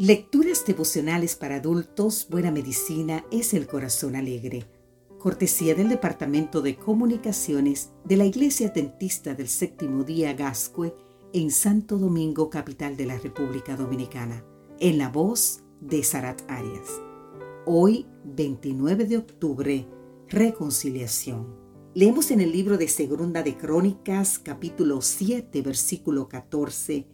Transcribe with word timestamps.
Lecturas 0.00 0.64
devocionales 0.64 1.36
para 1.36 1.56
adultos, 1.56 2.26
Buena 2.30 2.50
Medicina 2.50 3.22
es 3.30 3.52
el 3.52 3.66
Corazón 3.66 4.16
Alegre. 4.16 4.64
Cortesía 5.18 5.74
del 5.74 5.90
Departamento 5.90 6.62
de 6.62 6.76
Comunicaciones 6.76 7.90
de 8.04 8.16
la 8.16 8.24
Iglesia 8.24 8.70
Dentista 8.70 9.34
del 9.34 9.48
Séptimo 9.48 10.02
Día 10.02 10.32
Gascue 10.32 10.94
en 11.34 11.50
Santo 11.50 11.98
Domingo, 11.98 12.48
capital 12.48 12.96
de 12.96 13.04
la 13.04 13.18
República 13.18 13.76
Dominicana. 13.76 14.42
En 14.78 14.96
la 14.96 15.10
voz 15.10 15.64
de 15.82 16.02
Sarat 16.02 16.50
Arias. 16.50 16.88
Hoy, 17.66 18.06
29 18.24 19.04
de 19.04 19.18
octubre, 19.18 19.86
Reconciliación. 20.28 21.46
Leemos 21.92 22.30
en 22.30 22.40
el 22.40 22.52
libro 22.52 22.78
de 22.78 22.88
Segunda 22.88 23.42
de 23.42 23.58
Crónicas, 23.58 24.38
capítulo 24.38 25.02
7, 25.02 25.60
versículo 25.60 26.26
14, 26.26 27.06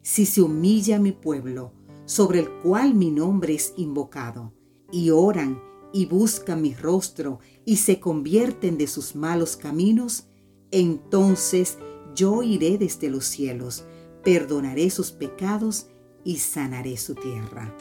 Si 0.00 0.26
se 0.26 0.42
humilla 0.42 0.98
mi 0.98 1.12
pueblo, 1.12 1.72
sobre 2.04 2.40
el 2.40 2.50
cual 2.60 2.94
mi 2.94 3.10
nombre 3.10 3.54
es 3.54 3.74
invocado, 3.76 4.52
y 4.90 5.10
oran 5.10 5.60
y 5.92 6.06
buscan 6.06 6.62
mi 6.62 6.74
rostro 6.74 7.38
y 7.64 7.76
se 7.76 8.00
convierten 8.00 8.78
de 8.78 8.86
sus 8.86 9.14
malos 9.14 9.56
caminos, 9.56 10.26
entonces 10.70 11.78
yo 12.14 12.42
iré 12.42 12.78
desde 12.78 13.10
los 13.10 13.26
cielos, 13.26 13.84
perdonaré 14.24 14.90
sus 14.90 15.12
pecados 15.12 15.88
y 16.24 16.38
sanaré 16.38 16.96
su 16.96 17.14
tierra. 17.14 17.76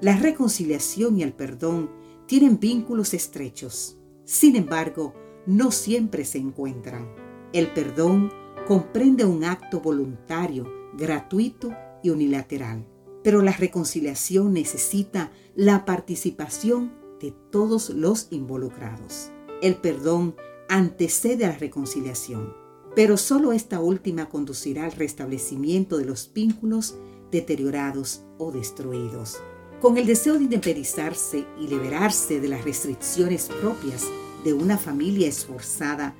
La 0.00 0.16
reconciliación 0.16 1.18
y 1.18 1.22
el 1.22 1.32
perdón 1.32 1.90
tienen 2.26 2.58
vínculos 2.58 3.14
estrechos. 3.14 3.96
Sin 4.24 4.56
embargo, 4.56 5.14
no 5.46 5.70
siempre 5.70 6.24
se 6.24 6.38
encuentran. 6.38 7.08
El 7.52 7.72
perdón 7.72 8.32
comprende 8.66 9.24
un 9.24 9.44
acto 9.44 9.80
voluntario, 9.80 10.66
gratuito 10.96 11.72
y 12.02 12.10
unilateral 12.10 12.86
pero 13.26 13.42
la 13.42 13.50
reconciliación 13.50 14.52
necesita 14.52 15.32
la 15.56 15.84
participación 15.84 16.92
de 17.20 17.34
todos 17.50 17.90
los 17.90 18.28
involucrados. 18.30 19.32
El 19.60 19.74
perdón 19.74 20.36
antecede 20.68 21.44
a 21.44 21.48
la 21.48 21.58
reconciliación, 21.58 22.54
pero 22.94 23.16
solo 23.16 23.52
esta 23.52 23.80
última 23.80 24.28
conducirá 24.28 24.84
al 24.84 24.92
restablecimiento 24.92 25.96
de 25.98 26.04
los 26.04 26.30
vínculos 26.32 26.98
deteriorados 27.32 28.22
o 28.38 28.52
destruidos. 28.52 29.38
Con 29.80 29.96
el 29.96 30.06
deseo 30.06 30.34
de 30.34 30.44
independizarse 30.44 31.46
y 31.58 31.66
liberarse 31.66 32.40
de 32.40 32.46
las 32.46 32.64
restricciones 32.64 33.48
propias 33.60 34.04
de 34.44 34.52
una 34.52 34.78
familia 34.78 35.26
esforzada, 35.26 36.14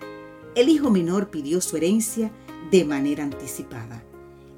el 0.56 0.68
hijo 0.68 0.90
menor 0.90 1.30
pidió 1.30 1.60
su 1.60 1.76
herencia 1.76 2.32
de 2.72 2.84
manera 2.84 3.22
anticipada 3.22 4.02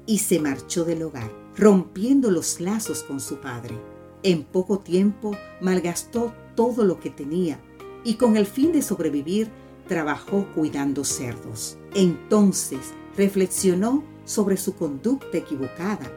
y 0.07 0.17
se 0.17 0.39
marchó 0.39 0.83
del 0.83 1.03
hogar 1.03 1.48
rompiendo 1.59 2.31
los 2.31 2.61
lazos 2.61 3.03
con 3.03 3.19
su 3.19 3.41
padre. 3.41 3.77
En 4.23 4.43
poco 4.43 4.79
tiempo 4.79 5.35
malgastó 5.59 6.33
todo 6.55 6.85
lo 6.85 7.01
que 7.01 7.09
tenía 7.09 7.59
y 8.05 8.13
con 8.13 8.37
el 8.37 8.45
fin 8.45 8.71
de 8.71 8.81
sobrevivir 8.81 9.49
trabajó 9.89 10.47
cuidando 10.55 11.03
cerdos. 11.03 11.77
Entonces 11.93 12.93
reflexionó 13.17 14.05
sobre 14.23 14.55
su 14.55 14.75
conducta 14.75 15.37
equivocada 15.37 16.09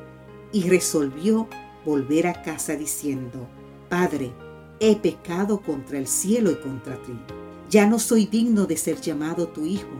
y 0.52 0.68
resolvió 0.68 1.48
volver 1.84 2.28
a 2.28 2.42
casa 2.42 2.76
diciendo, 2.76 3.48
Padre, 3.88 4.32
he 4.78 4.94
pecado 4.94 5.60
contra 5.60 5.98
el 5.98 6.06
cielo 6.06 6.52
y 6.52 6.56
contra 6.56 7.02
ti. 7.02 7.18
Ya 7.68 7.86
no 7.86 7.98
soy 7.98 8.26
digno 8.26 8.66
de 8.66 8.76
ser 8.76 9.00
llamado 9.00 9.48
tu 9.48 9.66
hijo. 9.66 9.90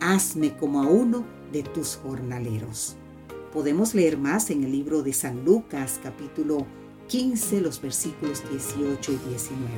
Hazme 0.00 0.54
como 0.58 0.82
a 0.82 0.88
uno 0.88 1.24
de 1.52 1.62
tus 1.62 1.96
jornaleros. 1.96 2.98
Podemos 3.54 3.94
leer 3.94 4.18
más 4.18 4.50
en 4.50 4.64
el 4.64 4.72
libro 4.72 5.04
de 5.04 5.12
San 5.12 5.44
Lucas 5.44 6.00
capítulo 6.02 6.66
15, 7.06 7.60
los 7.60 7.80
versículos 7.80 8.42
18 8.50 9.12
y 9.12 9.28
19. 9.28 9.70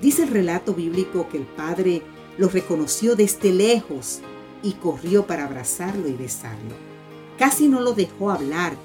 Dice 0.00 0.22
el 0.22 0.28
relato 0.28 0.74
bíblico 0.74 1.28
que 1.28 1.38
el 1.38 1.44
padre 1.44 2.02
lo 2.38 2.48
reconoció 2.48 3.16
desde 3.16 3.52
lejos 3.52 4.20
y 4.62 4.74
corrió 4.74 5.26
para 5.26 5.46
abrazarlo 5.46 6.06
y 6.06 6.12
besarlo. 6.12 6.76
Casi 7.36 7.66
no 7.66 7.80
lo 7.80 7.94
dejó 7.94 8.30
hablar 8.30 8.76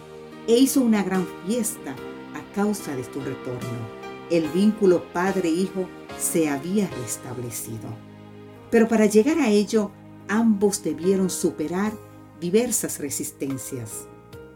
e 0.47 0.57
hizo 0.57 0.81
una 0.81 1.03
gran 1.03 1.27
fiesta 1.45 1.91
a 2.33 2.55
causa 2.55 2.95
de 2.95 3.03
su 3.03 3.19
retorno. 3.19 3.77
El 4.31 4.47
vínculo 4.49 5.03
padre-hijo 5.13 5.87
se 6.17 6.49
había 6.49 6.89
restablecido. 7.03 7.95
Pero 8.71 8.87
para 8.87 9.05
llegar 9.05 9.37
a 9.37 9.49
ello, 9.49 9.91
ambos 10.27 10.81
debieron 10.81 11.29
superar 11.29 11.93
diversas 12.39 12.99
resistencias. 12.99 14.07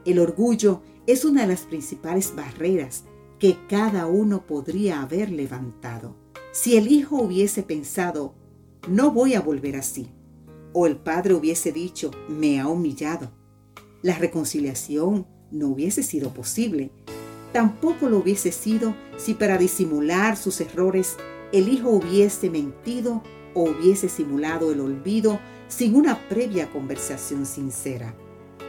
El 0.05 0.19
orgullo 0.19 0.81
es 1.07 1.25
una 1.25 1.41
de 1.41 1.47
las 1.47 1.61
principales 1.61 2.35
barreras 2.35 3.03
que 3.39 3.57
cada 3.67 4.05
uno 4.05 4.45
podría 4.45 5.01
haber 5.01 5.29
levantado. 5.29 6.16
Si 6.51 6.77
el 6.77 6.91
hijo 6.91 7.17
hubiese 7.17 7.63
pensado, 7.63 8.35
no 8.88 9.11
voy 9.11 9.33
a 9.33 9.41
volver 9.41 9.75
así, 9.75 10.09
o 10.72 10.88
el 10.88 10.97
padre 10.97 11.33
hubiese 11.33 11.72
dicho, 11.72 12.11
me 12.27 12.59
ha 12.59 12.67
humillado, 12.67 13.31
la 14.01 14.17
reconciliación 14.17 15.25
no 15.51 15.69
hubiese 15.69 16.03
sido 16.03 16.33
posible. 16.33 16.91
Tampoco 17.53 18.09
lo 18.09 18.17
hubiese 18.17 18.51
sido 18.51 18.95
si 19.17 19.33
para 19.33 19.57
disimular 19.57 20.35
sus 20.35 20.59
errores 20.59 21.16
el 21.53 21.69
hijo 21.69 21.89
hubiese 21.89 22.49
mentido 22.49 23.23
o 23.53 23.64
hubiese 23.64 24.09
simulado 24.09 24.72
el 24.72 24.80
olvido 24.80 25.40
sin 25.68 25.96
una 25.96 26.28
previa 26.28 26.69
conversación 26.72 27.46
sincera. 27.46 28.16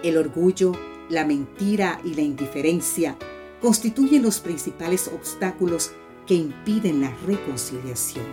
El 0.02 0.16
orgullo, 0.16 0.72
la 1.08 1.24
mentira 1.24 2.00
y 2.04 2.14
la 2.14 2.22
indiferencia 2.22 3.16
constituyen 3.60 4.22
los 4.22 4.40
principales 4.40 5.08
obstáculos 5.08 5.92
que 6.26 6.34
impiden 6.34 7.00
la 7.00 7.14
reconciliación. 7.26 8.24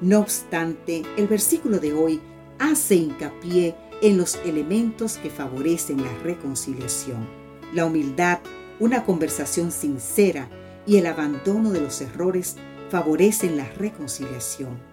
No 0.00 0.20
obstante, 0.20 1.02
el 1.16 1.26
versículo 1.26 1.78
de 1.78 1.92
hoy 1.92 2.20
hace 2.58 2.94
hincapié 2.96 3.74
en 4.00 4.16
los 4.16 4.36
elementos 4.44 5.16
que 5.16 5.30
favorecen 5.30 6.02
la 6.02 6.12
reconciliación. 6.22 7.26
La 7.74 7.84
humildad, 7.84 8.38
una 8.78 9.04
conversación 9.04 9.72
sincera 9.72 10.48
y 10.86 10.96
el 10.96 11.06
abandono 11.06 11.70
de 11.70 11.80
los 11.80 12.00
errores 12.00 12.56
favorecen 12.90 13.56
la 13.56 13.68
reconciliación. 13.72 14.87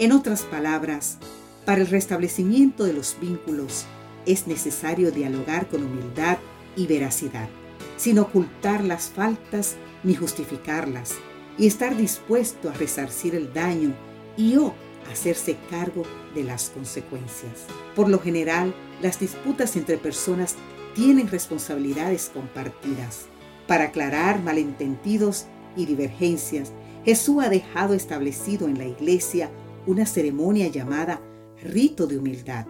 En 0.00 0.12
otras 0.12 0.44
palabras, 0.44 1.18
para 1.66 1.82
el 1.82 1.86
restablecimiento 1.86 2.84
de 2.84 2.94
los 2.94 3.18
vínculos 3.20 3.84
es 4.24 4.46
necesario 4.46 5.10
dialogar 5.10 5.68
con 5.68 5.82
humildad 5.84 6.38
y 6.74 6.86
veracidad, 6.86 7.50
sin 7.98 8.18
ocultar 8.18 8.82
las 8.82 9.10
faltas 9.10 9.76
ni 10.02 10.14
justificarlas, 10.14 11.16
y 11.58 11.66
estar 11.66 11.94
dispuesto 11.98 12.70
a 12.70 12.72
resarcir 12.72 13.34
el 13.34 13.52
daño 13.52 13.92
y 14.38 14.56
o 14.56 14.72
hacerse 15.12 15.58
cargo 15.68 16.04
de 16.34 16.44
las 16.44 16.70
consecuencias. 16.70 17.66
Por 17.94 18.08
lo 18.08 18.20
general, 18.20 18.74
las 19.02 19.20
disputas 19.20 19.76
entre 19.76 19.98
personas 19.98 20.56
tienen 20.94 21.28
responsabilidades 21.28 22.30
compartidas. 22.32 23.26
Para 23.66 23.84
aclarar 23.84 24.42
malentendidos 24.42 25.44
y 25.76 25.84
divergencias, 25.84 26.72
Jesús 27.04 27.44
ha 27.44 27.50
dejado 27.50 27.92
establecido 27.92 28.66
en 28.66 28.78
la 28.78 28.86
iglesia 28.86 29.50
una 29.86 30.06
ceremonia 30.06 30.68
llamada 30.68 31.20
rito 31.62 32.06
de 32.06 32.18
humildad. 32.18 32.66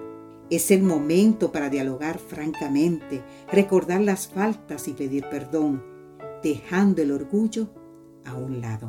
Es 0.50 0.70
el 0.70 0.82
momento 0.82 1.52
para 1.52 1.70
dialogar 1.70 2.18
francamente, 2.18 3.22
recordar 3.52 4.00
las 4.00 4.28
faltas 4.28 4.88
y 4.88 4.92
pedir 4.92 5.24
perdón, 5.30 5.84
dejando 6.42 7.02
el 7.02 7.12
orgullo 7.12 7.68
a 8.24 8.34
un 8.34 8.60
lado. 8.60 8.88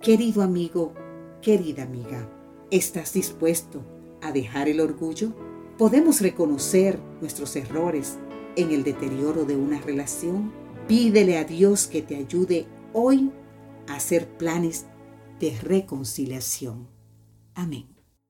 Querido 0.00 0.42
amigo, 0.42 0.94
querida 1.40 1.84
amiga, 1.84 2.28
¿estás 2.70 3.14
dispuesto 3.14 3.82
a 4.20 4.32
dejar 4.32 4.68
el 4.68 4.80
orgullo? 4.80 5.32
¿Podemos 5.78 6.20
reconocer 6.20 6.98
nuestros 7.20 7.56
errores 7.56 8.18
en 8.56 8.70
el 8.70 8.84
deterioro 8.84 9.44
de 9.44 9.56
una 9.56 9.80
relación? 9.80 10.52
Pídele 10.86 11.38
a 11.38 11.44
Dios 11.44 11.86
que 11.86 12.02
te 12.02 12.16
ayude 12.16 12.66
hoy 12.92 13.30
a 13.88 13.94
hacer 13.94 14.28
planes 14.36 14.86
de 15.38 15.58
reconciliación. 15.62 16.99
Amém. 17.60 17.99